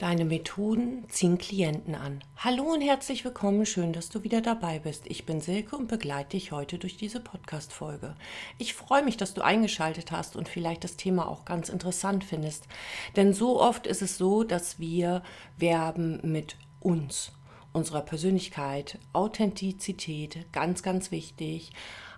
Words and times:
Deine 0.00 0.24
Methoden 0.24 1.04
ziehen 1.10 1.36
Klienten 1.36 1.94
an. 1.94 2.24
Hallo 2.38 2.72
und 2.72 2.80
herzlich 2.80 3.22
willkommen, 3.22 3.66
schön, 3.66 3.92
dass 3.92 4.08
du 4.08 4.24
wieder 4.24 4.40
dabei 4.40 4.78
bist. 4.78 5.02
Ich 5.06 5.26
bin 5.26 5.42
Silke 5.42 5.76
und 5.76 5.88
begleite 5.88 6.30
dich 6.30 6.52
heute 6.52 6.78
durch 6.78 6.96
diese 6.96 7.20
Podcast-Folge. 7.20 8.16
Ich 8.56 8.72
freue 8.72 9.04
mich, 9.04 9.18
dass 9.18 9.34
du 9.34 9.42
eingeschaltet 9.42 10.10
hast 10.10 10.36
und 10.36 10.48
vielleicht 10.48 10.84
das 10.84 10.96
Thema 10.96 11.28
auch 11.28 11.44
ganz 11.44 11.68
interessant 11.68 12.24
findest. 12.24 12.66
Denn 13.14 13.34
so 13.34 13.60
oft 13.60 13.86
ist 13.86 14.00
es 14.00 14.16
so, 14.16 14.42
dass 14.42 14.78
wir 14.78 15.22
werben 15.58 16.18
mit 16.22 16.56
uns, 16.80 17.32
unserer 17.74 18.00
Persönlichkeit, 18.00 18.98
Authentizität, 19.12 20.50
ganz, 20.50 20.82
ganz 20.82 21.10
wichtig 21.10 21.72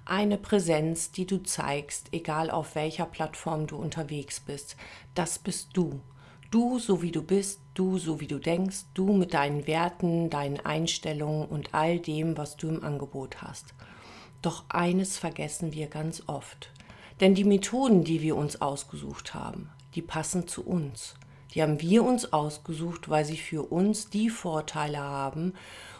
eine 0.05 0.39
Präsenz, 0.39 1.11
die 1.11 1.27
du 1.27 1.39
zeigst, 1.39 2.13
egal 2.13 2.49
auf 2.49 2.77
welcher 2.77 3.07
Plattform 3.07 3.67
du 3.67 3.77
unterwegs 3.77 4.39
bist. 4.39 4.77
Das 5.17 5.41
bist 5.41 5.71
du. 5.73 6.01
Du, 6.53 6.79
so 6.79 7.01
wie 7.01 7.11
du 7.11 7.23
bist, 7.23 7.61
du, 7.73 7.97
so 7.97 8.21
wie 8.21 8.27
du 8.27 8.39
denkst, 8.39 8.81
du 8.93 9.15
mit 9.15 9.33
deinen 9.33 9.67
Werten, 9.67 10.29
deinen 10.29 10.61
Einstellungen 10.61 11.47
und 11.47 11.73
all 11.73 11.99
dem, 11.99 12.37
was 12.37 12.59
du 12.59 12.69
im 12.69 12.85
Angebot 12.85 13.41
hast. 13.41 13.73
Doch 14.43 14.65
eines 14.69 15.17
vergessen 15.17 15.73
wir 15.73 15.87
ganz 15.87 16.25
oft. 16.27 16.71
Denn 17.21 17.35
die 17.35 17.45
Methoden, 17.45 18.05
die 18.05 18.21
wir 18.21 18.37
uns 18.37 18.61
ausgesucht 18.61 19.33
haben, 19.33 19.71
die 19.95 20.03
passen 20.03 20.47
zu 20.47 20.63
uns. 20.63 21.15
Die 21.55 21.63
haben 21.63 21.81
wir 21.81 22.05
uns 22.05 22.35
ausgesucht, 22.35 23.09
weil 23.09 23.25
sie 23.25 23.39
für 23.39 23.73
uns 23.73 24.11
die 24.11 24.29
Vorteile 24.29 25.01
haben 25.01 25.55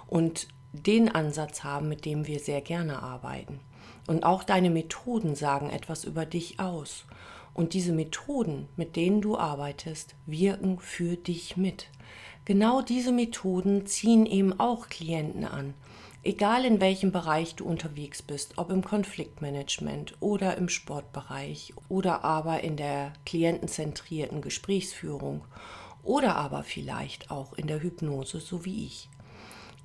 und 0.07 0.49
den 0.75 1.09
Ansatz 1.09 1.65
haben, 1.65 1.89
mit 1.89 2.05
dem 2.05 2.27
wir 2.27 2.41
sehr 2.41 2.61
gerne 2.61 3.03
arbeiten. 3.03 3.59
Und 4.07 4.25
auch 4.25 4.45
deine 4.45 4.69
Methoden 4.69 5.35
sagen 5.35 5.71
etwas 5.71 6.05
über 6.05 6.27
dich 6.27 6.61
aus. 6.61 7.07
Und 7.55 7.75
diese 7.75 7.93
Methoden, 7.93 8.69
mit 8.77 8.97
denen 8.97 9.21
du 9.21 9.37
arbeitest, 9.37 10.15
wirken 10.27 10.79
für 10.79 11.17
dich 11.17 11.57
mit. 11.57 11.89
Genau 12.45 12.83
diese 12.83 13.13
Methoden 13.13 13.87
ziehen 13.87 14.27
eben 14.27 14.59
auch 14.59 14.89
Klienten 14.89 15.45
an. 15.45 15.75
Egal 16.25 16.65
in 16.65 16.81
welchem 16.81 17.11
Bereich 17.11 17.57
du 17.57 17.65
unterwegs 17.65 18.23
bist, 18.23 18.57
ob 18.57 18.71
im 18.71 18.85
Konfliktmanagement 18.85 20.15
oder 20.21 20.57
im 20.57 20.69
Sportbereich 20.69 21.75
oder 21.89 22.25
aber 22.25 22.61
in 22.61 22.77
der 22.77 23.13
klientenzentrierten 23.27 24.41
Gesprächsführung 24.41 25.45
oder 26.05 26.37
aber 26.37 26.63
vielleicht 26.63 27.31
auch 27.31 27.53
in 27.55 27.67
der 27.67 27.83
Hypnose, 27.83 28.41
so 28.41 28.65
wie 28.65 28.87
ich. 28.87 29.09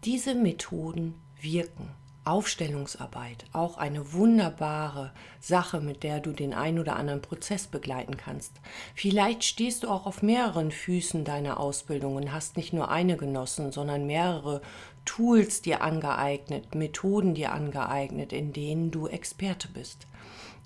Diese 0.04 0.36
Methoden 0.36 1.16
wirken. 1.42 1.90
Aufstellungsarbeit, 2.28 3.46
auch 3.54 3.78
eine 3.78 4.14
wunderbare 4.14 5.12
Sache, 5.40 5.80
mit 5.80 6.04
der 6.04 6.20
du 6.20 6.32
den 6.32 6.54
ein 6.54 6.78
oder 6.78 6.98
anderen 6.98 7.22
Prozess 7.22 7.68
begleiten 7.68 8.18
kannst. 8.18 8.54
Vielleicht 8.96 9.44
stehst 9.44 9.84
du 9.84 9.88
auch 9.88 10.06
auf 10.06 10.22
mehreren 10.22 10.72
Füßen 10.72 11.24
deiner 11.24 11.60
Ausbildung 11.60 12.16
und 12.18 12.34
hast 12.34 12.58
nicht 12.58 12.74
nur 12.74 12.92
eine 12.92 13.18
genossen, 13.18 13.72
sondern 13.72 14.06
mehrere 14.06 14.62
Tools 15.06 15.62
dir 15.62 15.82
angeeignet, 15.82 16.76
Methoden 16.76 17.34
dir 17.34 17.54
angeeignet, 17.54 18.34
in 18.34 18.52
denen 18.52 18.92
du 18.92 19.08
Experte 19.08 19.70
bist. 19.70 20.06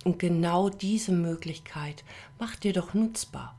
Und 0.04 0.18
genau 0.18 0.70
diese 0.70 1.12
Möglichkeit 1.12 2.04
macht 2.40 2.64
dir 2.64 2.74
doch 2.74 2.96
nutzbar. 2.96 3.56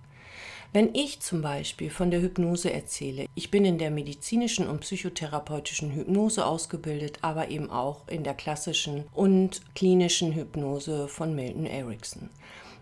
Wenn 0.75 0.95
ich 0.95 1.21
zum 1.21 1.43
Beispiel 1.43 1.91
von 1.91 2.11
der 2.11 2.23
Hypnose 2.23 2.73
erzähle, 2.73 3.27
ich 3.35 3.51
bin 3.51 3.67
in 3.67 3.77
der 3.77 3.91
medizinischen 3.91 4.67
und 4.67 4.81
psychotherapeutischen 4.81 5.93
Hypnose 5.93 6.47
ausgebildet, 6.47 7.19
aber 7.21 7.51
eben 7.51 7.69
auch 7.69 8.09
in 8.09 8.25
der 8.25 8.33
klassischen 8.33 9.05
und 9.13 9.61
klinischen 9.75 10.33
Hypnose 10.33 11.09
von 11.09 11.35
Milton 11.35 11.67
Erickson. 11.67 12.31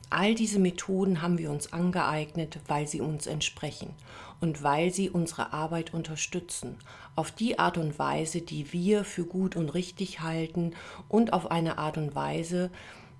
All 0.08 0.36
diese 0.36 0.60
Methoden 0.60 1.20
haben 1.20 1.38
wir 1.38 1.50
uns 1.50 1.72
angeeignet, 1.72 2.60
weil 2.68 2.86
sie 2.86 3.00
uns 3.00 3.26
entsprechen 3.26 3.90
und 4.40 4.62
weil 4.62 4.92
sie 4.92 5.10
unsere 5.10 5.52
Arbeit 5.52 5.92
unterstützen, 5.92 6.76
auf 7.16 7.32
die 7.32 7.58
Art 7.58 7.76
und 7.76 7.98
Weise, 7.98 8.40
die 8.40 8.72
wir 8.72 9.02
für 9.02 9.24
gut 9.24 9.56
und 9.56 9.68
richtig 9.68 10.20
halten 10.20 10.74
und 11.08 11.32
auf 11.32 11.50
eine 11.50 11.78
Art 11.78 11.98
und 11.98 12.14
Weise, 12.14 12.70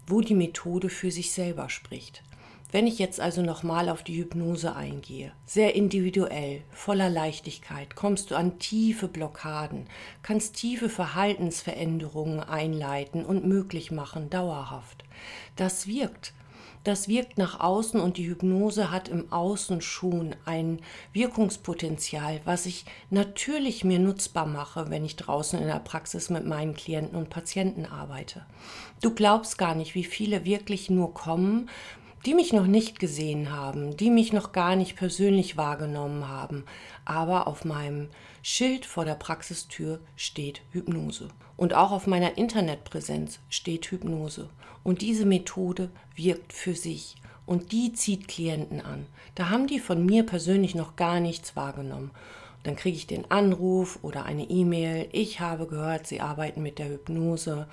wo 0.07 0.21
die 0.21 0.37
Methode 0.37 0.91
für 0.91 1.11
sich 1.11 1.33
selber 1.33 1.71
spricht. 1.71 2.23
Wenn 2.73 2.87
ich 2.87 3.01
jetzt 3.01 3.21
also 3.21 3.43
nochmal 3.43 3.89
auf 3.89 4.05
die 4.05 4.17
Hypnose 4.17 4.77
eingehe, 4.77 5.33
sehr 5.45 5.75
individuell, 5.75 6.63
voller 6.71 7.11
Leichtigkeit, 7.11 7.97
kommst 7.97 8.31
du 8.31 8.37
an 8.37 8.61
tiefe 8.61 9.09
Blockaden, 9.09 9.87
kannst 10.23 10.55
tiefe 10.55 10.89
Verhaltensveränderungen 10.89 12.41
einleiten 12.41 13.25
und 13.25 13.45
möglich 13.45 13.91
machen, 13.91 14.31
dauerhaft. 14.31 15.05
Das 15.57 15.89
wirkt. 15.89 16.33
Das 16.83 17.09
wirkt 17.09 17.37
nach 17.37 17.61
außen 17.61 18.01
und 18.01 18.17
die 18.17 18.27
Hypnose 18.27 18.91
hat 18.91 19.11
im 19.11 19.31
Außen 19.31 19.83
schon 19.83 20.35
ein 20.47 20.81
Wirkungspotenzial, 21.13 22.41
was 22.47 22.65
ich 22.65 22.87
natürlich 23.11 23.85
mir 23.85 23.99
nutzbar 23.99 24.47
mache, 24.47 24.89
wenn 24.89 25.05
ich 25.05 25.17
draußen 25.17 25.61
in 25.61 25.67
der 25.67 25.81
Praxis 25.81 26.31
mit 26.31 26.47
meinen 26.47 26.75
Klienten 26.75 27.19
und 27.19 27.29
Patienten 27.29 27.85
arbeite. 27.85 28.47
Du 29.03 29.15
glaubst 29.15 29.59
gar 29.59 29.75
nicht, 29.75 29.95
wie 29.95 30.05
viele 30.05 30.47
wirklich 30.47 30.89
nur 30.89 31.13
kommen, 31.13 31.69
die 32.27 32.35
mich 32.35 32.53
noch 32.53 32.67
nicht 32.67 32.99
gesehen 32.99 33.51
haben, 33.51 33.97
die 33.97 34.11
mich 34.11 34.33
noch 34.33 34.53
gar 34.53 34.77
nicht 34.77 34.97
persönlich 34.97 35.57
wahrgenommen 35.57 36.29
haben, 36.29 36.65
aber 37.05 37.47
auf 37.47 37.65
meinem 37.65 38.09
Schild 38.43 38.87
vor 38.87 39.05
der 39.05 39.15
Praxistür 39.15 40.01
steht 40.17 40.63
Hypnose. 40.71 41.29
Und 41.57 41.75
auch 41.75 41.93
auf 41.93 42.07
meiner 42.07 42.39
Internetpräsenz 42.39 43.39
steht 43.49 43.87
Hypnose. 43.87 44.49
Und 44.83 45.03
diese 45.03 45.27
Methode 45.27 45.91
wirkt 46.15 46.53
für 46.53 46.75
sich 46.75 47.17
und 47.47 47.73
die 47.73 47.93
zieht 47.93 48.29
Klienten 48.29 48.81
an. 48.81 49.07
Da 49.35 49.51
haben 49.51 49.67
die 49.67 49.81
von 49.81 50.07
mir 50.07 50.25
persönlich 50.25 50.75
noch 50.75 50.97
gar 50.97 51.21
nichts 51.21 51.57
wahrgenommen. 51.57 52.13
Dann 52.63 52.77
kriege 52.77 52.97
ich 52.97 53.07
den 53.07 53.31
Anruf 53.31 53.99
oder 54.03 54.25
eine 54.25 54.45
E-Mail. 54.45 55.09
Ich 55.13 55.41
habe 55.41 55.67
gehört, 55.67 56.07
Sie 56.07 56.21
arbeiten 56.21 56.63
mit 56.63 56.79
der 56.79 56.91
Hypnose. 56.91 57.67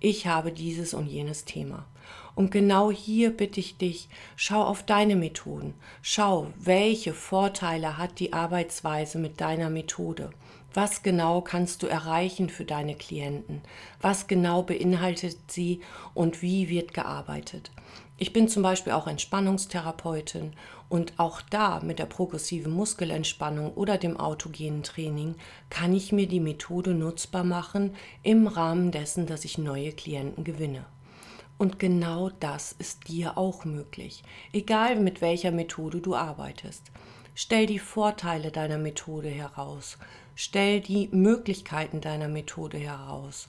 Ich 0.00 0.26
habe 0.26 0.50
dieses 0.50 0.94
und 0.94 1.06
jenes 1.06 1.44
Thema. 1.44 1.86
Und 2.34 2.50
genau 2.50 2.90
hier 2.90 3.30
bitte 3.36 3.60
ich 3.60 3.76
dich, 3.76 4.08
schau 4.36 4.62
auf 4.62 4.82
deine 4.82 5.16
Methoden. 5.16 5.74
Schau, 6.00 6.48
welche 6.58 7.12
Vorteile 7.12 7.98
hat 7.98 8.18
die 8.18 8.32
Arbeitsweise 8.32 9.18
mit 9.18 9.40
deiner 9.40 9.70
Methode. 9.70 10.30
Was 10.74 11.02
genau 11.02 11.42
kannst 11.42 11.82
du 11.82 11.86
erreichen 11.86 12.48
für 12.48 12.64
deine 12.64 12.94
Klienten? 12.94 13.60
Was 14.00 14.26
genau 14.26 14.62
beinhaltet 14.62 15.36
sie 15.48 15.82
und 16.14 16.40
wie 16.40 16.70
wird 16.70 16.94
gearbeitet? 16.94 17.70
Ich 18.16 18.32
bin 18.32 18.48
zum 18.48 18.62
Beispiel 18.62 18.92
auch 18.92 19.06
Entspannungstherapeutin 19.06 20.54
und 20.92 21.14
auch 21.18 21.40
da 21.40 21.80
mit 21.80 21.98
der 21.98 22.04
progressiven 22.04 22.70
Muskelentspannung 22.70 23.72
oder 23.72 23.96
dem 23.96 24.18
autogenen 24.18 24.82
Training 24.82 25.36
kann 25.70 25.94
ich 25.94 26.12
mir 26.12 26.28
die 26.28 26.38
Methode 26.38 26.92
nutzbar 26.92 27.44
machen 27.44 27.94
im 28.22 28.46
Rahmen 28.46 28.90
dessen, 28.90 29.24
dass 29.24 29.46
ich 29.46 29.56
neue 29.56 29.92
Klienten 29.92 30.44
gewinne. 30.44 30.84
Und 31.56 31.78
genau 31.78 32.28
das 32.40 32.72
ist 32.72 33.08
dir 33.08 33.38
auch 33.38 33.64
möglich, 33.64 34.22
egal 34.52 34.96
mit 34.96 35.22
welcher 35.22 35.50
Methode 35.50 36.02
du 36.02 36.14
arbeitest. 36.14 36.92
Stell 37.34 37.64
die 37.64 37.78
Vorteile 37.78 38.50
deiner 38.50 38.76
Methode 38.76 39.30
heraus. 39.30 39.96
Stell 40.34 40.82
die 40.82 41.08
Möglichkeiten 41.10 42.02
deiner 42.02 42.28
Methode 42.28 42.76
heraus. 42.76 43.48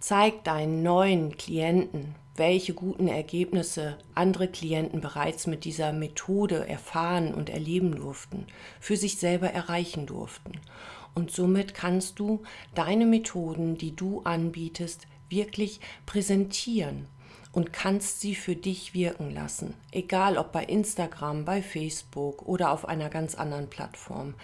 Zeig 0.00 0.42
deinen 0.42 0.82
neuen 0.82 1.36
Klienten, 1.36 2.16
welche 2.36 2.74
guten 2.74 3.06
Ergebnisse 3.06 3.98
andere 4.14 4.48
Klienten 4.48 5.00
bereits 5.00 5.46
mit 5.46 5.64
dieser 5.64 5.92
Methode 5.92 6.68
erfahren 6.68 7.32
und 7.32 7.48
erleben 7.48 7.94
durften, 7.94 8.46
für 8.80 8.96
sich 8.96 9.18
selber 9.18 9.50
erreichen 9.50 10.06
durften. 10.06 10.52
Und 11.14 11.30
somit 11.30 11.74
kannst 11.74 12.18
du 12.18 12.42
deine 12.74 13.06
Methoden, 13.06 13.78
die 13.78 13.94
du 13.94 14.22
anbietest, 14.22 15.06
wirklich 15.28 15.80
präsentieren 16.06 17.06
und 17.52 17.72
kannst 17.72 18.20
sie 18.20 18.34
für 18.34 18.56
dich 18.56 18.94
wirken 18.94 19.30
lassen, 19.30 19.74
egal 19.92 20.36
ob 20.36 20.50
bei 20.50 20.64
Instagram, 20.64 21.44
bei 21.44 21.62
Facebook 21.62 22.42
oder 22.42 22.72
auf 22.72 22.88
einer 22.88 23.10
ganz 23.10 23.36
anderen 23.36 23.70
Plattform. 23.70 24.34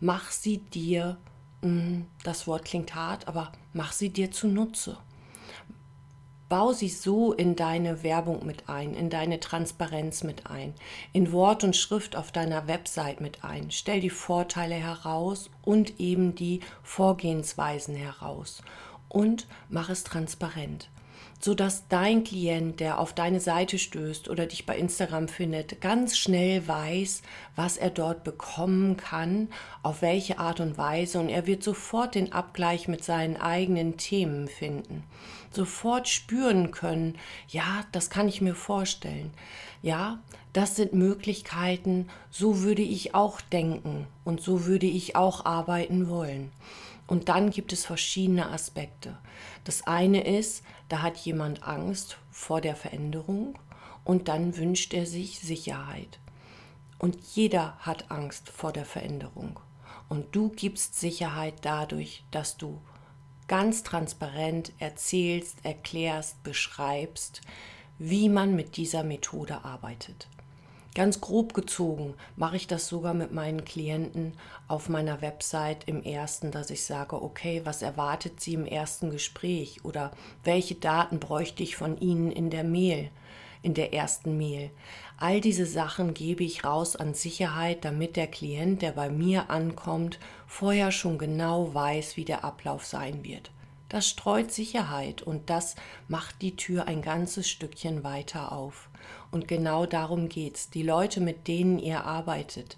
Mach 0.00 0.30
sie 0.32 0.58
dir, 0.58 1.18
hm, 1.62 2.06
das 2.24 2.48
Wort 2.48 2.64
klingt 2.64 2.96
hart, 2.96 3.28
aber 3.28 3.52
mach 3.72 3.92
sie 3.92 4.10
dir 4.10 4.32
zunutze. 4.32 4.98
Bau 6.48 6.72
sie 6.72 6.88
so 6.88 7.34
in 7.34 7.56
deine 7.56 8.02
Werbung 8.02 8.46
mit 8.46 8.70
ein, 8.70 8.94
in 8.94 9.10
deine 9.10 9.38
Transparenz 9.38 10.24
mit 10.24 10.46
ein, 10.46 10.72
in 11.12 11.30
Wort 11.32 11.62
und 11.62 11.76
Schrift 11.76 12.16
auf 12.16 12.32
deiner 12.32 12.66
Website 12.66 13.20
mit 13.20 13.44
ein. 13.44 13.70
Stell 13.70 14.00
die 14.00 14.08
Vorteile 14.08 14.76
heraus 14.76 15.50
und 15.62 16.00
eben 16.00 16.34
die 16.34 16.60
Vorgehensweisen 16.82 17.94
heraus 17.94 18.62
und 19.10 19.46
mach 19.68 19.90
es 19.90 20.04
transparent. 20.04 20.88
Sodass 21.40 21.86
dein 21.88 22.24
Klient, 22.24 22.80
der 22.80 22.98
auf 22.98 23.12
deine 23.12 23.40
Seite 23.40 23.78
stößt 23.78 24.28
oder 24.28 24.46
dich 24.46 24.66
bei 24.66 24.76
Instagram 24.76 25.28
findet, 25.28 25.80
ganz 25.80 26.18
schnell 26.18 26.66
weiß, 26.66 27.22
was 27.54 27.76
er 27.76 27.90
dort 27.90 28.24
bekommen 28.24 28.96
kann, 28.96 29.48
auf 29.82 30.02
welche 30.02 30.38
Art 30.38 30.60
und 30.60 30.78
Weise 30.78 31.20
und 31.20 31.28
er 31.28 31.46
wird 31.46 31.62
sofort 31.62 32.14
den 32.14 32.32
Abgleich 32.32 32.88
mit 32.88 33.04
seinen 33.04 33.36
eigenen 33.36 33.96
Themen 33.96 34.48
finden. 34.48 35.04
Sofort 35.50 36.08
spüren 36.08 36.72
können, 36.72 37.16
ja, 37.48 37.84
das 37.92 38.10
kann 38.10 38.28
ich 38.28 38.40
mir 38.40 38.54
vorstellen. 38.54 39.32
Ja, 39.80 40.18
das 40.52 40.76
sind 40.76 40.92
Möglichkeiten, 40.92 42.08
so 42.30 42.62
würde 42.62 42.82
ich 42.82 43.14
auch 43.14 43.40
denken 43.40 44.06
und 44.24 44.40
so 44.40 44.66
würde 44.66 44.86
ich 44.86 45.14
auch 45.14 45.44
arbeiten 45.44 46.08
wollen. 46.08 46.50
Und 47.08 47.28
dann 47.28 47.50
gibt 47.50 47.72
es 47.72 47.84
verschiedene 47.84 48.50
Aspekte. 48.50 49.18
Das 49.64 49.86
eine 49.86 50.24
ist, 50.24 50.62
da 50.88 51.02
hat 51.02 51.16
jemand 51.16 51.66
Angst 51.66 52.18
vor 52.30 52.60
der 52.60 52.76
Veränderung 52.76 53.58
und 54.04 54.28
dann 54.28 54.56
wünscht 54.56 54.94
er 54.94 55.06
sich 55.06 55.40
Sicherheit. 55.40 56.20
Und 56.98 57.16
jeder 57.34 57.76
hat 57.78 58.10
Angst 58.10 58.50
vor 58.50 58.72
der 58.72 58.84
Veränderung. 58.84 59.58
Und 60.08 60.36
du 60.36 60.50
gibst 60.50 61.00
Sicherheit 61.00 61.54
dadurch, 61.62 62.24
dass 62.30 62.56
du 62.56 62.80
ganz 63.46 63.82
transparent 63.82 64.72
erzählst, 64.78 65.64
erklärst, 65.64 66.42
beschreibst, 66.42 67.40
wie 67.98 68.28
man 68.28 68.54
mit 68.54 68.76
dieser 68.76 69.02
Methode 69.02 69.64
arbeitet. 69.64 70.28
Ganz 70.98 71.20
grob 71.20 71.54
gezogen 71.54 72.14
mache 72.34 72.56
ich 72.56 72.66
das 72.66 72.88
sogar 72.88 73.14
mit 73.14 73.30
meinen 73.30 73.64
Klienten 73.64 74.32
auf 74.66 74.88
meiner 74.88 75.22
Website 75.22 75.84
im 75.86 76.02
ersten, 76.02 76.50
dass 76.50 76.70
ich 76.70 76.82
sage, 76.82 77.22
okay, 77.22 77.60
was 77.62 77.82
erwartet 77.82 78.40
sie 78.40 78.54
im 78.54 78.66
ersten 78.66 79.10
Gespräch 79.10 79.84
oder 79.84 80.10
welche 80.42 80.74
Daten 80.74 81.20
bräuchte 81.20 81.62
ich 81.62 81.76
von 81.76 82.00
Ihnen 82.00 82.32
in 82.32 82.50
der 82.50 82.64
Mail, 82.64 83.12
in 83.62 83.74
der 83.74 83.94
ersten 83.94 84.36
Mail. 84.38 84.72
All 85.18 85.40
diese 85.40 85.66
Sachen 85.66 86.14
gebe 86.14 86.42
ich 86.42 86.64
raus 86.64 86.96
an 86.96 87.14
Sicherheit, 87.14 87.84
damit 87.84 88.16
der 88.16 88.26
Klient, 88.26 88.82
der 88.82 88.90
bei 88.90 89.08
mir 89.08 89.50
ankommt, 89.50 90.18
vorher 90.48 90.90
schon 90.90 91.16
genau 91.16 91.72
weiß, 91.72 92.16
wie 92.16 92.24
der 92.24 92.42
Ablauf 92.42 92.84
sein 92.84 93.22
wird. 93.22 93.52
Das 93.88 94.08
streut 94.08 94.52
Sicherheit 94.52 95.22
und 95.22 95.48
das 95.48 95.74
macht 96.08 96.42
die 96.42 96.56
Tür 96.56 96.86
ein 96.86 97.00
ganzes 97.00 97.48
Stückchen 97.48 98.04
weiter 98.04 98.52
auf. 98.52 98.90
Und 99.30 99.48
genau 99.48 99.86
darum 99.86 100.28
geht's. 100.28 100.68
Die 100.68 100.82
Leute, 100.82 101.20
mit 101.20 101.48
denen 101.48 101.78
ihr 101.78 102.04
arbeitet, 102.04 102.76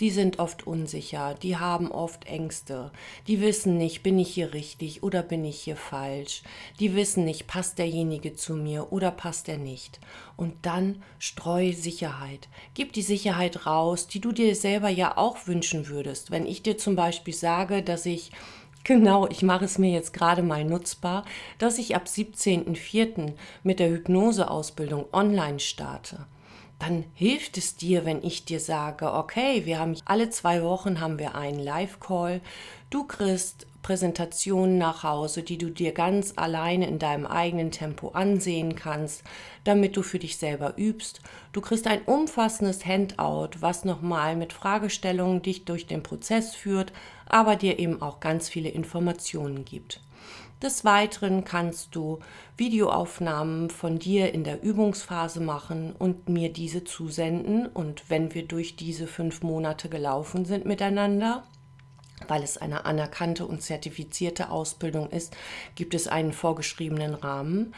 die 0.00 0.10
sind 0.10 0.38
oft 0.38 0.66
unsicher, 0.66 1.34
die 1.34 1.56
haben 1.56 1.90
oft 1.90 2.26
Ängste, 2.26 2.92
die 3.26 3.40
wissen 3.40 3.76
nicht, 3.78 4.04
bin 4.04 4.18
ich 4.18 4.32
hier 4.32 4.54
richtig 4.54 5.02
oder 5.02 5.22
bin 5.22 5.44
ich 5.44 5.60
hier 5.60 5.76
falsch, 5.76 6.42
die 6.78 6.94
wissen 6.94 7.24
nicht, 7.24 7.48
passt 7.48 7.78
derjenige 7.78 8.34
zu 8.34 8.54
mir 8.54 8.92
oder 8.92 9.10
passt 9.10 9.48
er 9.48 9.58
nicht. 9.58 9.98
Und 10.36 10.54
dann 10.62 11.02
streu 11.18 11.72
Sicherheit, 11.72 12.48
gib 12.74 12.92
die 12.92 13.02
Sicherheit 13.02 13.66
raus, 13.66 14.06
die 14.06 14.20
du 14.20 14.30
dir 14.30 14.54
selber 14.54 14.88
ja 14.88 15.16
auch 15.16 15.48
wünschen 15.48 15.88
würdest. 15.88 16.30
Wenn 16.30 16.46
ich 16.46 16.62
dir 16.62 16.78
zum 16.78 16.94
Beispiel 16.94 17.34
sage, 17.34 17.82
dass 17.82 18.06
ich 18.06 18.30
Genau, 18.88 19.28
ich 19.28 19.42
mache 19.42 19.66
es 19.66 19.76
mir 19.76 19.90
jetzt 19.90 20.14
gerade 20.14 20.42
mal 20.42 20.64
nutzbar, 20.64 21.26
dass 21.58 21.76
ich 21.76 21.94
ab 21.94 22.06
17.04. 22.06 23.34
mit 23.62 23.80
der 23.80 23.90
Hypnoseausbildung 23.90 25.04
online 25.12 25.60
starte. 25.60 26.24
Dann 26.78 27.04
hilft 27.14 27.58
es 27.58 27.76
dir, 27.76 28.04
wenn 28.04 28.22
ich 28.22 28.44
dir 28.44 28.60
sage, 28.60 29.12
okay, 29.12 29.66
wir 29.66 29.80
haben 29.80 29.96
alle 30.04 30.30
zwei 30.30 30.62
Wochen 30.62 31.00
haben 31.00 31.18
wir 31.18 31.34
einen 31.34 31.58
Live-Call. 31.58 32.40
Du 32.88 33.04
kriegst 33.04 33.66
Präsentationen 33.82 34.78
nach 34.78 35.02
Hause, 35.02 35.42
die 35.42 35.58
du 35.58 35.70
dir 35.70 35.92
ganz 35.92 36.34
alleine 36.36 36.86
in 36.86 36.98
deinem 36.98 37.26
eigenen 37.26 37.70
Tempo 37.70 38.10
ansehen 38.10 38.76
kannst, 38.76 39.24
damit 39.64 39.96
du 39.96 40.02
für 40.02 40.18
dich 40.18 40.36
selber 40.36 40.74
übst. 40.76 41.20
Du 41.52 41.60
kriegst 41.60 41.86
ein 41.86 42.02
umfassendes 42.02 42.86
Handout, 42.86 43.60
was 43.60 43.84
nochmal 43.84 44.36
mit 44.36 44.52
Fragestellungen 44.52 45.42
dich 45.42 45.64
durch 45.64 45.86
den 45.86 46.02
Prozess 46.02 46.54
führt, 46.54 46.92
aber 47.26 47.56
dir 47.56 47.78
eben 47.78 48.02
auch 48.02 48.20
ganz 48.20 48.48
viele 48.48 48.68
Informationen 48.68 49.64
gibt. 49.64 50.00
Des 50.60 50.84
Weiteren 50.84 51.44
kannst 51.44 51.94
du 51.94 52.18
Videoaufnahmen 52.56 53.70
von 53.70 54.00
dir 54.00 54.34
in 54.34 54.42
der 54.42 54.60
Übungsphase 54.62 55.40
machen 55.40 55.94
und 55.96 56.28
mir 56.28 56.52
diese 56.52 56.82
zusenden. 56.82 57.66
Und 57.66 58.10
wenn 58.10 58.34
wir 58.34 58.46
durch 58.46 58.74
diese 58.74 59.06
fünf 59.06 59.42
Monate 59.42 59.88
gelaufen 59.88 60.44
sind 60.44 60.64
miteinander, 60.64 61.44
weil 62.26 62.42
es 62.42 62.58
eine 62.58 62.84
anerkannte 62.84 63.46
und 63.46 63.62
zertifizierte 63.62 64.50
Ausbildung 64.50 65.10
ist, 65.10 65.36
gibt 65.74 65.94
es 65.94 66.08
einen 66.08 66.32
vorgeschriebenen 66.32 67.14
Rahmen. 67.14 67.74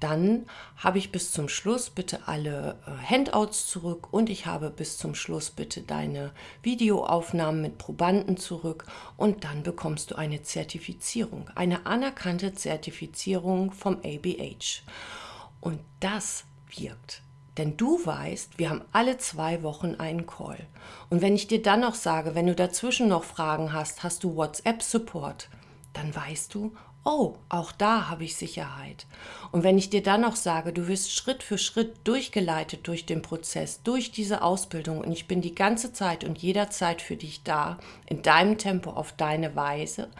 Dann 0.00 0.46
habe 0.76 0.98
ich 0.98 1.12
bis 1.12 1.32
zum 1.32 1.48
Schluss 1.48 1.90
bitte 1.90 2.26
alle 2.26 2.78
äh, 2.86 2.90
Handouts 3.10 3.68
zurück 3.68 4.12
und 4.12 4.28
ich 4.28 4.46
habe 4.46 4.70
bis 4.70 4.98
zum 4.98 5.14
Schluss 5.14 5.50
bitte 5.50 5.82
deine 5.82 6.32
Videoaufnahmen 6.62 7.62
mit 7.62 7.78
Probanden 7.78 8.36
zurück 8.36 8.86
und 9.16 9.44
dann 9.44 9.62
bekommst 9.62 10.10
du 10.10 10.16
eine 10.16 10.42
Zertifizierung, 10.42 11.48
eine 11.54 11.86
anerkannte 11.86 12.54
Zertifizierung 12.54 13.72
vom 13.72 13.98
ABH. 14.04 14.82
Und 15.60 15.80
das 16.00 16.44
wirkt. 16.76 17.22
Denn 17.58 17.76
du 17.76 18.04
weißt, 18.04 18.58
wir 18.58 18.70
haben 18.70 18.82
alle 18.92 19.18
zwei 19.18 19.62
Wochen 19.62 19.94
einen 19.94 20.26
Call. 20.26 20.58
Und 21.08 21.22
wenn 21.22 21.34
ich 21.34 21.46
dir 21.46 21.62
dann 21.62 21.80
noch 21.80 21.94
sage, 21.94 22.34
wenn 22.34 22.46
du 22.46 22.54
dazwischen 22.54 23.08
noch 23.08 23.24
Fragen 23.24 23.72
hast, 23.72 24.02
hast 24.02 24.24
du 24.24 24.36
WhatsApp-Support, 24.36 25.48
dann 25.94 26.14
weißt 26.14 26.54
du, 26.54 26.72
oh, 27.06 27.36
auch 27.48 27.72
da 27.72 28.08
habe 28.08 28.24
ich 28.24 28.36
Sicherheit. 28.36 29.06
Und 29.52 29.62
wenn 29.62 29.78
ich 29.78 29.88
dir 29.88 30.02
dann 30.02 30.22
noch 30.22 30.36
sage, 30.36 30.72
du 30.72 30.88
wirst 30.88 31.12
Schritt 31.12 31.42
für 31.42 31.56
Schritt 31.56 31.96
durchgeleitet 32.04 32.86
durch 32.88 33.06
den 33.06 33.22
Prozess, 33.22 33.82
durch 33.82 34.10
diese 34.10 34.42
Ausbildung 34.42 35.00
und 35.00 35.12
ich 35.12 35.28
bin 35.28 35.40
die 35.40 35.54
ganze 35.54 35.92
Zeit 35.92 36.24
und 36.24 36.38
jederzeit 36.38 37.00
für 37.00 37.16
dich 37.16 37.44
da, 37.44 37.78
in 38.06 38.22
deinem 38.22 38.58
Tempo, 38.58 38.90
auf 38.90 39.12
deine 39.12 39.54
Weise, 39.54 40.10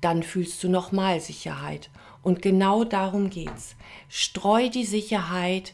dann 0.00 0.22
fühlst 0.22 0.62
du 0.62 0.68
nochmal 0.68 1.20
Sicherheit. 1.20 1.90
Und 2.22 2.42
genau 2.42 2.84
darum 2.84 3.30
geht's. 3.30 3.76
Streu 4.08 4.68
die 4.68 4.84
Sicherheit, 4.84 5.72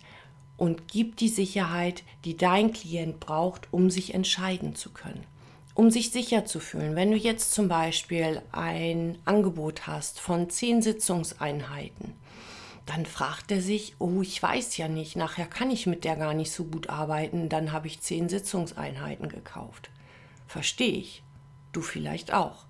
und 0.56 0.88
gib 0.88 1.16
die 1.16 1.28
Sicherheit, 1.28 2.02
die 2.24 2.36
dein 2.36 2.72
Klient 2.72 3.20
braucht, 3.20 3.68
um 3.72 3.90
sich 3.90 4.14
entscheiden 4.14 4.74
zu 4.74 4.90
können, 4.90 5.24
um 5.74 5.90
sich 5.90 6.10
sicher 6.10 6.44
zu 6.44 6.60
fühlen. 6.60 6.96
Wenn 6.96 7.10
du 7.10 7.16
jetzt 7.16 7.52
zum 7.52 7.68
Beispiel 7.68 8.42
ein 8.52 9.18
Angebot 9.24 9.86
hast 9.86 10.20
von 10.20 10.48
zehn 10.50 10.82
Sitzungseinheiten, 10.82 12.14
dann 12.86 13.04
fragt 13.04 13.50
er 13.50 13.60
sich, 13.60 13.96
oh, 13.98 14.22
ich 14.22 14.40
weiß 14.40 14.76
ja 14.76 14.86
nicht, 14.88 15.16
nachher 15.16 15.46
kann 15.46 15.70
ich 15.70 15.86
mit 15.86 16.04
der 16.04 16.16
gar 16.16 16.34
nicht 16.34 16.52
so 16.52 16.64
gut 16.64 16.88
arbeiten, 16.88 17.48
dann 17.48 17.72
habe 17.72 17.88
ich 17.88 18.00
zehn 18.00 18.28
Sitzungseinheiten 18.28 19.28
gekauft. 19.28 19.90
Verstehe 20.46 20.92
ich. 20.92 21.22
Du 21.72 21.82
vielleicht 21.82 22.32
auch. 22.32 22.64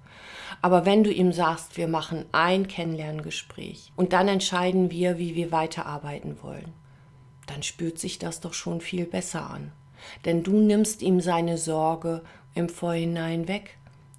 Aber 0.63 0.87
wenn 0.87 1.05
du 1.05 1.13
ihm 1.13 1.33
sagst, 1.33 1.77
wir 1.77 1.87
machen 1.87 2.25
ein 2.33 2.67
Kennenlerngespräch 2.67 3.93
und 3.95 4.13
dann 4.13 4.27
entscheiden 4.27 4.91
wir, 4.91 5.19
wie 5.19 5.35
wir 5.35 5.53
weiterarbeiten 5.53 6.43
wollen, 6.43 6.73
dann 7.47 7.63
spürt 7.63 7.99
sich 7.99 8.19
das 8.19 8.41
doch 8.41 8.55
schon 8.55 8.81
viel 8.81 9.07
besser 9.07 9.51
an. 9.51 9.73
Denn 10.25 10.43
du 10.43 10.61
nimmst 10.61 11.03
ihm 11.03 11.21
seine 11.21 11.59
Sorge 11.59 12.23
im 12.55 12.69
Vorhinein 12.69 13.49
weg. 13.49 13.79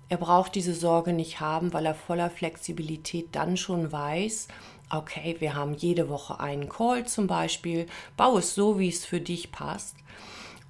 Er 0.09 0.17
braucht 0.17 0.55
diese 0.55 0.73
Sorge 0.73 1.13
nicht 1.13 1.39
haben, 1.39 1.73
weil 1.73 1.85
er 1.85 1.95
voller 1.95 2.29
Flexibilität 2.29 3.29
dann 3.33 3.57
schon 3.57 3.91
weiß, 3.91 4.47
okay, 4.89 5.35
wir 5.39 5.53
haben 5.53 5.73
jede 5.73 6.07
Woche 6.09 6.39
einen 6.39 6.69
Call 6.69 7.05
zum 7.05 7.27
Beispiel, 7.27 7.87
bau 8.15 8.37
es 8.37 8.55
so, 8.55 8.79
wie 8.79 8.89
es 8.89 9.05
für 9.05 9.19
dich 9.19 9.51
passt. 9.51 9.95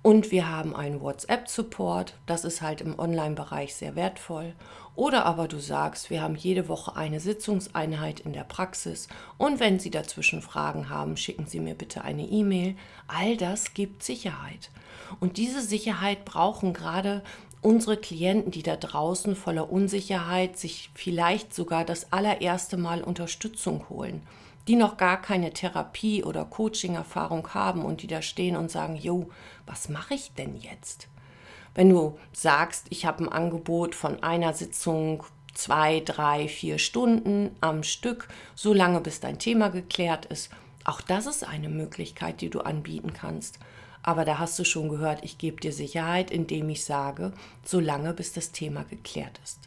Und 0.07 0.31
wir 0.31 0.49
haben 0.49 0.73
einen 0.73 1.01
WhatsApp-Support, 1.01 2.13
das 2.27 2.45
ist 2.45 2.61
halt 2.61 2.79
im 2.79 2.97
Online-Bereich 2.97 3.75
sehr 3.75 3.97
wertvoll. 3.97 4.53
Oder 4.95 5.25
aber 5.25 5.49
du 5.49 5.59
sagst, 5.59 6.09
wir 6.09 6.21
haben 6.21 6.35
jede 6.35 6.69
Woche 6.69 6.95
eine 6.95 7.19
Sitzungseinheit 7.19 8.21
in 8.21 8.31
der 8.31 8.45
Praxis 8.45 9.09
und 9.37 9.59
wenn 9.59 9.79
Sie 9.79 9.89
dazwischen 9.91 10.41
Fragen 10.41 10.89
haben, 10.89 11.17
schicken 11.17 11.45
Sie 11.45 11.59
mir 11.59 11.75
bitte 11.75 12.05
eine 12.05 12.23
E-Mail. 12.23 12.77
All 13.07 13.35
das 13.35 13.73
gibt 13.73 14.01
Sicherheit. 14.01 14.69
Und 15.19 15.35
diese 15.35 15.59
Sicherheit 15.59 16.23
brauchen 16.23 16.71
gerade 16.71 17.21
unsere 17.61 17.97
Klienten, 17.97 18.51
die 18.51 18.63
da 18.63 18.77
draußen 18.77 19.35
voller 19.35 19.69
Unsicherheit 19.69 20.57
sich 20.57 20.89
vielleicht 20.93 21.53
sogar 21.53 21.83
das 21.83 22.13
allererste 22.13 22.77
Mal 22.77 23.03
Unterstützung 23.03 23.89
holen 23.89 24.21
die 24.67 24.75
noch 24.75 24.97
gar 24.97 25.21
keine 25.21 25.51
Therapie- 25.51 26.23
oder 26.23 26.45
Coaching-Erfahrung 26.45 27.53
haben 27.53 27.83
und 27.85 28.01
die 28.01 28.07
da 28.07 28.21
stehen 28.21 28.55
und 28.55 28.69
sagen, 28.69 28.95
jo, 28.95 29.29
was 29.65 29.89
mache 29.89 30.13
ich 30.13 30.33
denn 30.33 30.57
jetzt? 30.57 31.07
Wenn 31.73 31.89
du 31.89 32.17
sagst, 32.33 32.87
ich 32.89 33.05
habe 33.05 33.23
ein 33.23 33.31
Angebot 33.31 33.95
von 33.95 34.23
einer 34.23 34.53
Sitzung 34.53 35.23
zwei, 35.53 36.01
drei, 36.01 36.47
vier 36.47 36.79
Stunden 36.79 37.55
am 37.61 37.83
Stück, 37.83 38.27
so 38.55 38.73
lange 38.73 38.99
bis 38.99 39.19
dein 39.19 39.39
Thema 39.39 39.69
geklärt 39.69 40.25
ist, 40.25 40.49
auch 40.83 41.01
das 41.01 41.25
ist 41.25 41.47
eine 41.47 41.69
Möglichkeit, 41.69 42.41
die 42.41 42.49
du 42.49 42.61
anbieten 42.61 43.13
kannst. 43.13 43.59
Aber 44.03 44.23
da 44.23 44.39
hast 44.39 44.57
du 44.57 44.63
schon 44.63 44.87
gehört, 44.87 45.23
ich 45.23 45.37
gebe 45.37 45.59
dir 45.59 45.73
Sicherheit, 45.73 46.31
indem 46.31 46.69
ich 46.69 46.85
sage, 46.85 47.33
so 47.65 47.79
lange 47.79 48.13
bis 48.13 48.31
das 48.31 48.51
Thema 48.53 48.83
geklärt 48.83 49.39
ist. 49.43 49.59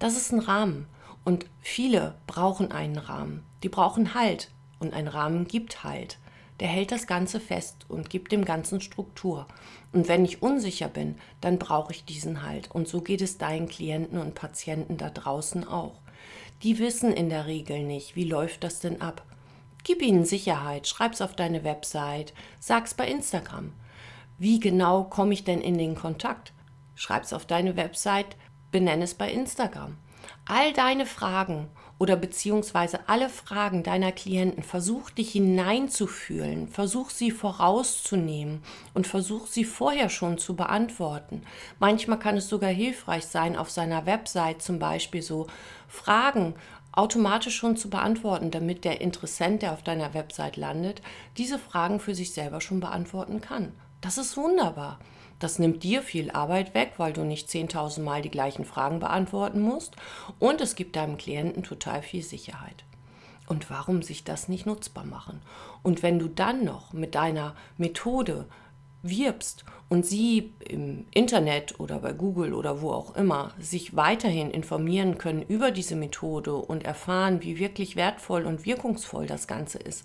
Das 0.00 0.16
ist 0.16 0.32
ein 0.32 0.40
Rahmen. 0.40 0.86
Und 1.24 1.46
viele 1.60 2.14
brauchen 2.26 2.72
einen 2.72 2.98
Rahmen. 2.98 3.44
Die 3.62 3.68
brauchen 3.68 4.14
Halt. 4.14 4.50
Und 4.78 4.94
ein 4.94 5.08
Rahmen 5.08 5.46
gibt 5.46 5.84
Halt. 5.84 6.18
Der 6.60 6.68
hält 6.68 6.92
das 6.92 7.06
Ganze 7.06 7.40
fest 7.40 7.86
und 7.88 8.10
gibt 8.10 8.32
dem 8.32 8.44
Ganzen 8.44 8.80
Struktur. 8.80 9.46
Und 9.92 10.08
wenn 10.08 10.24
ich 10.24 10.42
unsicher 10.42 10.88
bin, 10.88 11.16
dann 11.40 11.58
brauche 11.58 11.92
ich 11.92 12.04
diesen 12.04 12.42
Halt. 12.42 12.70
Und 12.70 12.86
so 12.86 13.00
geht 13.00 13.22
es 13.22 13.38
deinen 13.38 13.68
Klienten 13.68 14.18
und 14.18 14.34
Patienten 14.34 14.96
da 14.96 15.08
draußen 15.08 15.66
auch. 15.66 16.00
Die 16.62 16.78
wissen 16.78 17.12
in 17.12 17.30
der 17.30 17.46
Regel 17.46 17.82
nicht, 17.82 18.16
wie 18.16 18.24
läuft 18.24 18.64
das 18.64 18.80
denn 18.80 19.00
ab. 19.00 19.24
Gib 19.82 20.02
ihnen 20.02 20.26
Sicherheit, 20.26 20.86
schreib's 20.86 21.22
auf 21.22 21.34
deine 21.34 21.64
Website, 21.64 22.34
sag's 22.58 22.92
bei 22.92 23.08
Instagram. 23.08 23.72
Wie 24.36 24.60
genau 24.60 25.04
komme 25.04 25.32
ich 25.32 25.44
denn 25.44 25.62
in 25.62 25.78
den 25.78 25.94
Kontakt? 25.94 26.52
Schreib's 26.94 27.32
auf 27.32 27.46
deine 27.46 27.76
Website, 27.76 28.36
benenne 28.70 29.04
es 29.04 29.14
bei 29.14 29.32
Instagram. 29.32 29.96
All 30.46 30.72
deine 30.72 31.06
Fragen 31.06 31.68
oder 32.00 32.16
beziehungsweise 32.16 33.08
alle 33.08 33.28
Fragen 33.28 33.82
deiner 33.82 34.10
Klienten, 34.10 34.62
versuch 34.62 35.10
dich 35.10 35.32
hineinzufühlen, 35.32 36.66
versuch 36.68 37.10
sie 37.10 37.30
vorauszunehmen 37.30 38.62
und 38.94 39.06
versuch 39.06 39.46
sie 39.46 39.64
vorher 39.64 40.08
schon 40.08 40.38
zu 40.38 40.56
beantworten. 40.56 41.42
Manchmal 41.78 42.18
kann 42.18 42.38
es 42.38 42.48
sogar 42.48 42.70
hilfreich 42.70 43.26
sein, 43.26 43.54
auf 43.54 43.70
seiner 43.70 44.06
Website 44.06 44.62
zum 44.62 44.78
Beispiel 44.78 45.20
so 45.20 45.46
Fragen 45.88 46.54
automatisch 46.92 47.56
schon 47.56 47.76
zu 47.76 47.90
beantworten, 47.90 48.50
damit 48.50 48.84
der 48.86 49.02
Interessent, 49.02 49.60
der 49.60 49.72
auf 49.72 49.82
deiner 49.82 50.14
Website 50.14 50.56
landet, 50.56 51.02
diese 51.36 51.58
Fragen 51.58 52.00
für 52.00 52.14
sich 52.14 52.32
selber 52.32 52.62
schon 52.62 52.80
beantworten 52.80 53.42
kann. 53.42 53.72
Das 54.00 54.16
ist 54.16 54.38
wunderbar. 54.38 54.98
Das 55.40 55.58
nimmt 55.58 55.82
dir 55.82 56.02
viel 56.02 56.30
Arbeit 56.30 56.74
weg, 56.74 56.92
weil 56.98 57.12
du 57.12 57.24
nicht 57.24 57.48
10.000 57.48 58.02
Mal 58.02 58.22
die 58.22 58.30
gleichen 58.30 58.64
Fragen 58.64 59.00
beantworten 59.00 59.60
musst. 59.60 59.96
Und 60.38 60.60
es 60.60 60.76
gibt 60.76 60.94
deinem 60.94 61.16
Klienten 61.16 61.64
total 61.64 62.02
viel 62.02 62.22
Sicherheit. 62.22 62.84
Und 63.48 63.68
warum 63.68 64.02
sich 64.02 64.22
das 64.22 64.48
nicht 64.48 64.66
nutzbar 64.66 65.04
machen? 65.04 65.42
Und 65.82 66.04
wenn 66.04 66.20
du 66.20 66.28
dann 66.28 66.64
noch 66.64 66.92
mit 66.92 67.16
deiner 67.16 67.56
Methode 67.78 68.46
wirbst 69.02 69.64
und 69.88 70.04
sie 70.04 70.52
im 70.68 71.06
Internet 71.12 71.80
oder 71.80 71.98
bei 71.98 72.12
Google 72.12 72.52
oder 72.52 72.82
wo 72.82 72.92
auch 72.92 73.16
immer 73.16 73.52
sich 73.58 73.96
weiterhin 73.96 74.50
informieren 74.50 75.18
können 75.18 75.42
über 75.42 75.70
diese 75.70 75.96
Methode 75.96 76.54
und 76.54 76.84
erfahren, 76.84 77.42
wie 77.42 77.58
wirklich 77.58 77.96
wertvoll 77.96 78.44
und 78.44 78.66
wirkungsvoll 78.66 79.26
das 79.26 79.48
Ganze 79.48 79.78
ist, 79.78 80.04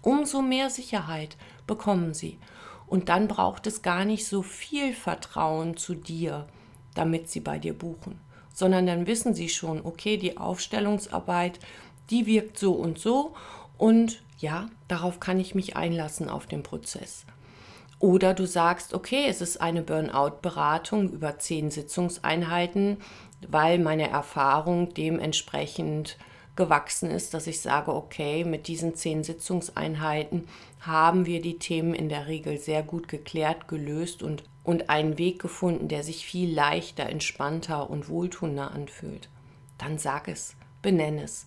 umso 0.00 0.42
mehr 0.42 0.70
Sicherheit 0.70 1.36
bekommen 1.66 2.14
sie. 2.14 2.38
Und 2.86 3.08
dann 3.08 3.28
braucht 3.28 3.66
es 3.66 3.82
gar 3.82 4.04
nicht 4.04 4.26
so 4.26 4.42
viel 4.42 4.92
Vertrauen 4.92 5.76
zu 5.76 5.94
dir, 5.94 6.46
damit 6.94 7.28
sie 7.28 7.40
bei 7.40 7.58
dir 7.58 7.76
buchen, 7.76 8.20
sondern 8.52 8.86
dann 8.86 9.06
wissen 9.06 9.34
sie 9.34 9.48
schon, 9.48 9.84
okay, 9.84 10.16
die 10.16 10.38
Aufstellungsarbeit, 10.38 11.58
die 12.10 12.26
wirkt 12.26 12.58
so 12.58 12.72
und 12.72 12.98
so 12.98 13.34
und 13.76 14.22
ja, 14.38 14.68
darauf 14.88 15.20
kann 15.20 15.40
ich 15.40 15.54
mich 15.54 15.76
einlassen 15.76 16.28
auf 16.28 16.46
den 16.46 16.62
Prozess. 16.62 17.24
Oder 17.98 18.34
du 18.34 18.46
sagst, 18.46 18.92
okay, 18.92 19.24
es 19.26 19.40
ist 19.40 19.60
eine 19.60 19.82
Burnout-Beratung 19.82 21.10
über 21.10 21.38
zehn 21.38 21.70
Sitzungseinheiten, 21.70 22.98
weil 23.48 23.78
meine 23.78 24.10
Erfahrung 24.10 24.92
dementsprechend 24.92 26.18
gewachsen 26.56 27.10
ist, 27.10 27.34
dass 27.34 27.46
ich 27.46 27.60
sage, 27.60 27.94
okay, 27.94 28.44
mit 28.44 28.66
diesen 28.66 28.94
zehn 28.94 29.22
Sitzungseinheiten 29.22 30.48
haben 30.80 31.26
wir 31.26 31.40
die 31.40 31.58
Themen 31.58 31.94
in 31.94 32.08
der 32.08 32.26
Regel 32.26 32.58
sehr 32.58 32.82
gut 32.82 33.08
geklärt, 33.08 33.68
gelöst 33.68 34.22
und, 34.22 34.44
und 34.64 34.88
einen 34.90 35.18
Weg 35.18 35.40
gefunden, 35.40 35.88
der 35.88 36.02
sich 36.02 36.24
viel 36.24 36.52
leichter, 36.52 37.08
entspannter 37.08 37.90
und 37.90 38.08
wohltuender 38.08 38.70
anfühlt. 38.70 39.28
Dann 39.78 39.98
sag 39.98 40.28
es, 40.28 40.56
benenne 40.82 41.24
es. 41.24 41.46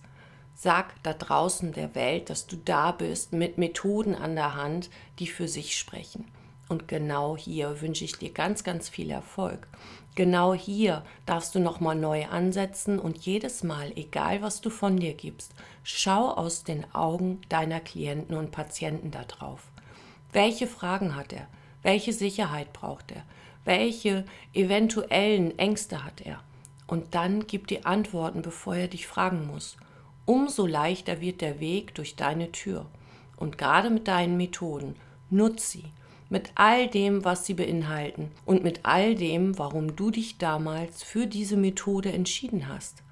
Sag 0.54 1.02
da 1.02 1.14
draußen 1.14 1.72
der 1.72 1.94
Welt, 1.94 2.28
dass 2.28 2.46
du 2.46 2.56
da 2.56 2.92
bist 2.92 3.32
mit 3.32 3.56
Methoden 3.56 4.14
an 4.14 4.34
der 4.34 4.54
Hand, 4.54 4.90
die 5.18 5.26
für 5.26 5.48
sich 5.48 5.76
sprechen. 5.76 6.26
Und 6.70 6.86
genau 6.86 7.36
hier 7.36 7.80
wünsche 7.80 8.04
ich 8.04 8.16
dir 8.16 8.30
ganz, 8.30 8.62
ganz 8.62 8.88
viel 8.88 9.10
Erfolg. 9.10 9.66
Genau 10.14 10.54
hier 10.54 11.04
darfst 11.26 11.56
du 11.56 11.58
nochmal 11.58 11.96
neu 11.96 12.26
ansetzen 12.26 13.00
und 13.00 13.18
jedes 13.18 13.64
Mal, 13.64 13.90
egal 13.96 14.40
was 14.40 14.60
du 14.60 14.70
von 14.70 14.96
dir 14.96 15.14
gibst, 15.14 15.52
schau 15.82 16.30
aus 16.30 16.62
den 16.62 16.86
Augen 16.94 17.40
deiner 17.48 17.80
Klienten 17.80 18.36
und 18.36 18.52
Patienten 18.52 19.10
da 19.10 19.24
drauf. 19.24 19.64
Welche 20.32 20.68
Fragen 20.68 21.16
hat 21.16 21.32
er? 21.32 21.48
Welche 21.82 22.12
Sicherheit 22.12 22.72
braucht 22.72 23.10
er? 23.10 23.24
Welche 23.64 24.24
eventuellen 24.54 25.58
Ängste 25.58 26.04
hat 26.04 26.20
er? 26.20 26.38
Und 26.86 27.16
dann 27.16 27.48
gib 27.48 27.66
die 27.66 27.84
Antworten, 27.84 28.42
bevor 28.42 28.76
er 28.76 28.86
dich 28.86 29.08
fragen 29.08 29.48
muss. 29.48 29.76
Umso 30.24 30.66
leichter 30.66 31.20
wird 31.20 31.40
der 31.40 31.58
Weg 31.58 31.96
durch 31.96 32.14
deine 32.14 32.52
Tür. 32.52 32.86
Und 33.36 33.58
gerade 33.58 33.90
mit 33.90 34.06
deinen 34.06 34.36
Methoden, 34.36 34.94
nutz 35.30 35.72
sie 35.72 35.86
mit 36.30 36.52
all 36.54 36.88
dem, 36.88 37.24
was 37.24 37.44
sie 37.44 37.54
beinhalten 37.54 38.30
und 38.46 38.62
mit 38.62 38.80
all 38.84 39.14
dem, 39.16 39.58
warum 39.58 39.96
du 39.96 40.10
dich 40.10 40.38
damals 40.38 41.02
für 41.02 41.26
diese 41.26 41.56
Methode 41.56 42.12
entschieden 42.12 42.68
hast. 42.68 43.02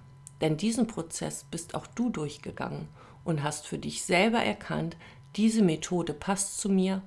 Denn 0.40 0.56
diesen 0.56 0.86
Prozess 0.86 1.44
bist 1.50 1.74
auch 1.74 1.86
du 1.88 2.10
durchgegangen 2.10 2.88
und 3.24 3.42
hast 3.42 3.66
für 3.66 3.76
dich 3.76 4.04
selber 4.04 4.38
erkannt, 4.38 4.96
diese 5.34 5.62
Methode 5.62 6.14
passt 6.14 6.58
zu 6.58 6.68
mir, 6.68 7.02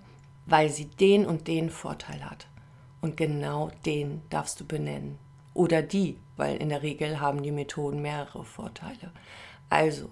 weil 0.45 0.69
sie 0.69 0.85
den 0.85 1.25
und 1.25 1.47
den 1.47 1.69
Vorteil 1.69 2.29
hat. 2.29 2.47
Und 2.99 3.15
genau 3.15 3.71
den 3.85 4.21
darfst 4.29 4.59
du 4.59 4.65
benennen. 4.65 5.17
Oder 5.53 5.81
die, 5.81 6.17
weil 6.35 6.57
in 6.57 6.69
der 6.69 6.83
Regel 6.83 7.19
haben 7.21 7.41
die 7.41 7.51
Methoden 7.51 8.01
mehrere 8.01 8.43
Vorteile. 8.43 9.11
Also, 9.71 10.09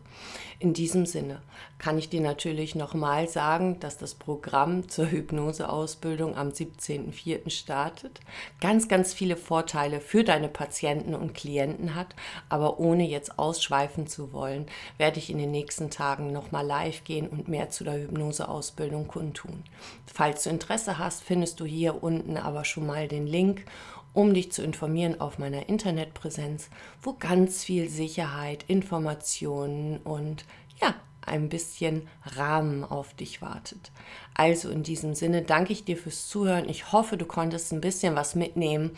in 0.57 0.73
diesem 0.73 1.05
Sinne 1.05 1.41
kann 1.79 1.97
ich 1.97 2.09
dir 2.09 2.21
natürlich 2.21 2.75
nochmal 2.75 3.27
sagen, 3.27 3.79
dass 3.81 3.97
das 3.97 4.15
Programm 4.15 4.87
zur 4.87 5.11
Hypnoseausbildung 5.11 6.37
am 6.37 6.49
17.04. 6.49 7.49
startet. 7.49 8.21
Ganz, 8.61 8.87
ganz 8.87 9.13
viele 9.13 9.35
Vorteile 9.35 9.99
für 9.99 10.23
deine 10.23 10.47
Patienten 10.47 11.13
und 11.13 11.33
Klienten 11.33 11.93
hat, 11.93 12.15
aber 12.47 12.79
ohne 12.79 13.05
jetzt 13.05 13.37
ausschweifen 13.37 14.07
zu 14.07 14.31
wollen, 14.31 14.65
werde 14.97 15.19
ich 15.19 15.29
in 15.29 15.37
den 15.37 15.51
nächsten 15.51 15.89
Tagen 15.89 16.31
nochmal 16.31 16.65
live 16.65 17.03
gehen 17.03 17.27
und 17.27 17.49
mehr 17.49 17.69
zu 17.69 17.83
der 17.83 17.99
Hypnoseausbildung 17.99 19.07
kundtun. 19.07 19.63
Falls 20.05 20.43
du 20.43 20.51
Interesse 20.51 20.97
hast, 20.97 21.21
findest 21.21 21.59
du 21.59 21.65
hier 21.65 22.01
unten 22.01 22.37
aber 22.37 22.63
schon 22.63 22.87
mal 22.87 23.09
den 23.09 23.27
Link 23.27 23.65
um 24.13 24.33
dich 24.33 24.51
zu 24.51 24.63
informieren 24.63 25.21
auf 25.21 25.37
meiner 25.39 25.69
Internetpräsenz, 25.69 26.69
wo 27.01 27.13
ganz 27.13 27.63
viel 27.63 27.89
Sicherheit, 27.89 28.65
Informationen 28.67 29.97
und 29.97 30.45
ja, 30.81 30.95
ein 31.21 31.49
bisschen 31.49 32.07
Rahmen 32.25 32.83
auf 32.83 33.13
dich 33.13 33.41
wartet. 33.41 33.91
Also 34.33 34.69
in 34.69 34.83
diesem 34.83 35.13
Sinne 35.13 35.41
danke 35.41 35.73
ich 35.73 35.83
dir 35.83 35.97
fürs 35.97 36.27
Zuhören. 36.27 36.67
Ich 36.67 36.91
hoffe, 36.91 37.17
du 37.17 37.25
konntest 37.25 37.71
ein 37.71 37.81
bisschen 37.81 38.15
was 38.15 38.35
mitnehmen, 38.35 38.91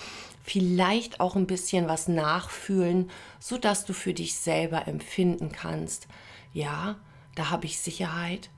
vielleicht 0.44 1.20
auch 1.20 1.36
ein 1.36 1.48
bisschen 1.48 1.88
was 1.88 2.08
nachfühlen, 2.08 3.10
so 3.40 3.58
dass 3.58 3.86
du 3.86 3.94
für 3.94 4.14
dich 4.14 4.36
selber 4.36 4.88
empfinden 4.88 5.52
kannst. 5.52 6.08
Ja, 6.54 6.96
da 7.36 7.50
habe 7.50 7.66
ich 7.66 7.80
Sicherheit. 7.80 8.50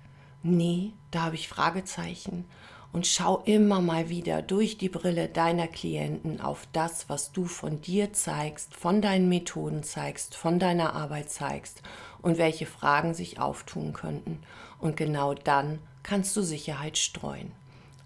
Nee, 0.43 0.91
da 1.12 1.24
habe 1.24 1.36
ich 1.36 1.48
Fragezeichen 1.48 2.45
und 2.93 3.07
schau 3.07 3.41
immer 3.45 3.81
mal 3.81 4.09
wieder 4.09 4.43
durch 4.43 4.77
die 4.77 4.88
Brille 4.88 5.27
deiner 5.27 5.67
Klienten 5.67 6.39
auf 6.39 6.67
das, 6.71 7.09
was 7.09 7.31
du 7.31 7.45
von 7.45 7.81
dir 7.81 8.13
zeigst, 8.13 8.75
von 8.75 9.01
deinen 9.01 9.27
Methoden 9.27 9.83
zeigst, 9.83 10.35
von 10.35 10.59
deiner 10.59 10.93
Arbeit 10.93 11.31
zeigst 11.31 11.81
und 12.21 12.38
welche 12.38 12.67
Fragen 12.67 13.15
sich 13.15 13.39
auftun 13.39 13.93
könnten. 13.93 14.39
Und 14.79 14.95
genau 14.95 15.33
dann 15.33 15.79
kannst 16.03 16.38
du 16.38 16.43
Sicherheit 16.43 16.97
streuen. 16.97 17.51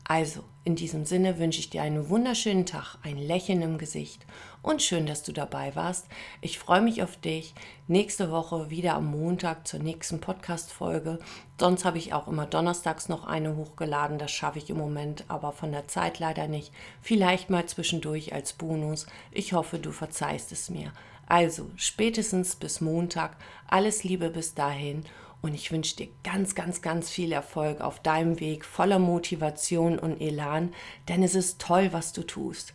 Also, 0.09 0.45
in 0.63 0.77
diesem 0.77 1.03
Sinne 1.03 1.37
wünsche 1.37 1.59
ich 1.59 1.69
dir 1.69 1.81
einen 1.81 2.07
wunderschönen 2.07 2.65
Tag, 2.65 2.95
ein 3.03 3.17
Lächeln 3.17 3.61
im 3.61 3.77
Gesicht 3.77 4.25
und 4.61 4.81
schön, 4.81 5.05
dass 5.05 5.21
du 5.21 5.33
dabei 5.33 5.75
warst. 5.75 6.07
Ich 6.39 6.59
freue 6.59 6.79
mich 6.79 7.03
auf 7.03 7.17
dich. 7.17 7.53
Nächste 7.87 8.31
Woche 8.31 8.69
wieder 8.69 8.93
am 8.93 9.07
Montag 9.07 9.67
zur 9.67 9.81
nächsten 9.81 10.21
Podcast-Folge. 10.21 11.19
Sonst 11.59 11.83
habe 11.83 11.97
ich 11.97 12.13
auch 12.13 12.29
immer 12.29 12.45
donnerstags 12.45 13.09
noch 13.09 13.27
eine 13.27 13.57
hochgeladen. 13.57 14.17
Das 14.17 14.31
schaffe 14.31 14.59
ich 14.59 14.69
im 14.69 14.77
Moment 14.77 15.25
aber 15.27 15.51
von 15.51 15.73
der 15.73 15.89
Zeit 15.89 16.19
leider 16.19 16.47
nicht. 16.47 16.71
Vielleicht 17.01 17.49
mal 17.49 17.65
zwischendurch 17.65 18.33
als 18.33 18.53
Bonus. 18.53 19.07
Ich 19.31 19.51
hoffe, 19.51 19.77
du 19.77 19.91
verzeihst 19.91 20.53
es 20.53 20.69
mir. 20.69 20.93
Also, 21.27 21.69
spätestens 21.75 22.55
bis 22.55 22.79
Montag. 22.79 23.35
Alles 23.67 24.05
Liebe 24.05 24.29
bis 24.29 24.53
dahin 24.53 25.03
und 25.41 25.53
ich 25.53 25.71
wünsche 25.71 25.95
dir 25.95 26.07
ganz, 26.23 26.55
ganz, 26.55 26.81
ganz 26.81 27.09
viel 27.09 27.31
Erfolg 27.31 27.81
auf 27.81 27.99
deinem 28.01 28.39
Weg 28.39 28.65
voller 28.65 28.99
Motivation 28.99 29.99
und 29.99 30.19
Elan, 30.19 30.73
denn 31.07 31.23
es 31.23 31.35
ist 31.35 31.61
toll, 31.61 31.89
was 31.91 32.13
du 32.13 32.23
tust. 32.23 32.73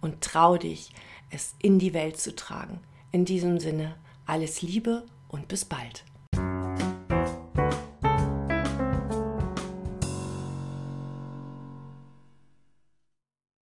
Und 0.00 0.20
trau 0.20 0.56
dich, 0.56 0.92
es 1.30 1.54
in 1.60 1.78
die 1.78 1.94
Welt 1.94 2.18
zu 2.18 2.34
tragen. 2.34 2.80
In 3.12 3.24
diesem 3.24 3.58
Sinne, 3.58 3.96
alles 4.26 4.62
Liebe 4.62 5.04
und 5.28 5.48
bis 5.48 5.64
bald. 5.64 6.04